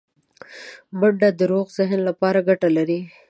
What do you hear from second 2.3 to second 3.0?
ګټه لري